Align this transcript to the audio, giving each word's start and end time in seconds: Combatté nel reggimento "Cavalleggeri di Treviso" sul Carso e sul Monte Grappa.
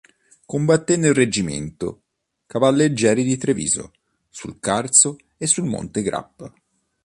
Combatté 0.47 0.97
nel 0.97 1.13
reggimento 1.13 2.05
"Cavalleggeri 2.47 3.23
di 3.23 3.37
Treviso" 3.37 3.91
sul 4.31 4.59
Carso 4.59 5.17
e 5.37 5.45
sul 5.45 5.65
Monte 5.67 6.01
Grappa. 6.01 6.51